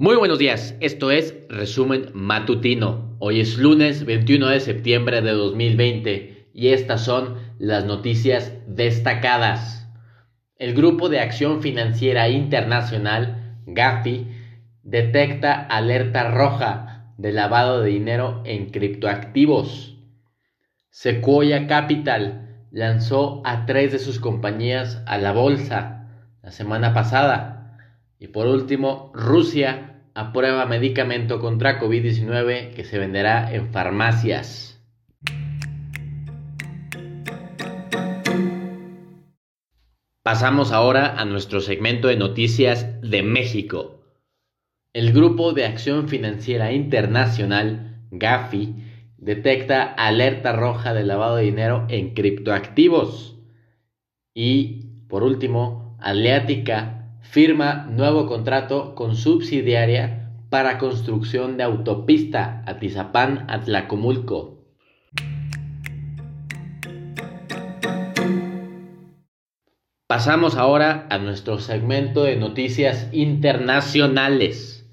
[0.00, 3.16] Muy buenos días, esto es Resumen Matutino.
[3.18, 9.86] Hoy es lunes 21 de septiembre de 2020 y estas son las noticias destacadas.
[10.56, 14.26] El Grupo de Acción Financiera Internacional, GAFI,
[14.84, 19.98] detecta alerta roja de lavado de dinero en criptoactivos.
[20.88, 26.08] Sequoia Capital lanzó a tres de sus compañías a la bolsa
[26.42, 27.59] la semana pasada.
[28.22, 34.78] Y por último, Rusia aprueba medicamento contra COVID-19 que se venderá en farmacias.
[40.22, 44.04] Pasamos ahora a nuestro segmento de noticias de México.
[44.92, 48.74] El Grupo de Acción Financiera Internacional, GAFI,
[49.16, 53.38] detecta alerta roja de lavado de dinero en criptoactivos.
[54.34, 56.99] Y, por último, Aleática
[57.30, 64.64] firma nuevo contrato con subsidiaria para construcción de autopista Atizapán a Tlacomulco.
[70.08, 74.90] Pasamos ahora a nuestro segmento de noticias internacionales.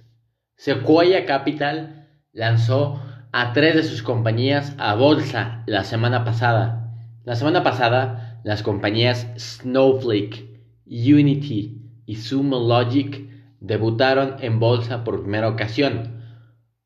[0.58, 3.02] Sequoia Capital lanzó
[3.32, 6.94] a tres de sus compañías a bolsa la semana pasada.
[7.24, 10.46] La semana pasada, las compañías Snowflake,
[10.86, 11.77] Unity
[12.08, 16.24] y Sumo Logic debutaron en bolsa por primera ocasión.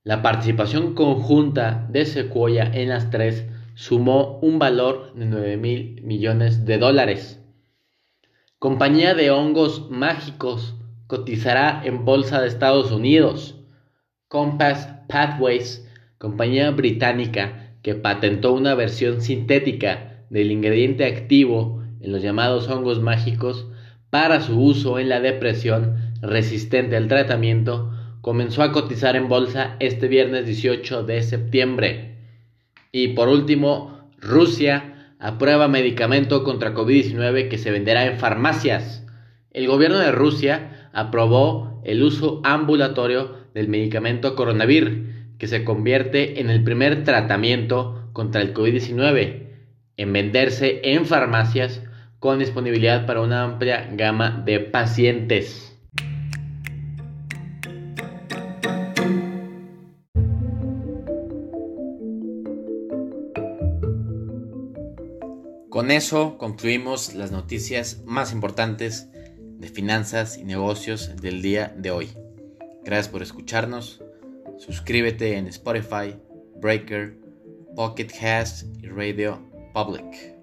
[0.04, 3.46] La participación conjunta de Sequoia en las tres
[3.76, 7.40] sumó un valor de 9 mil millones de dólares.
[8.58, 10.76] Compañía de hongos mágicos
[11.08, 13.60] cotizará en bolsa de Estados Unidos.
[14.28, 15.88] Compass Pathways,
[16.18, 23.68] compañía británica que patentó una versión sintética del ingrediente activo en los llamados hongos mágicos,
[24.12, 27.92] para su uso en la depresión resistente al tratamiento
[28.22, 32.18] comenzó a cotizar en bolsa este viernes 18 de septiembre.
[32.92, 39.08] Y por último, Rusia aprueba medicamento contra COVID-19 que se venderá en farmacias.
[39.52, 46.50] El gobierno de Rusia aprobó el uso ambulatorio del medicamento Coronavir, que se convierte en
[46.52, 49.48] el primer tratamiento contra el COVID-19
[49.98, 51.82] en venderse en farmacias
[52.22, 55.76] con disponibilidad para una amplia gama de pacientes.
[65.68, 69.10] Con eso concluimos las noticias más importantes
[69.58, 72.10] de finanzas y negocios del día de hoy.
[72.84, 74.04] Gracias por escucharnos.
[74.60, 76.16] Suscríbete en Spotify,
[76.62, 77.18] Breaker,
[77.76, 79.42] Pocket Cast y Radio
[79.74, 80.41] Public.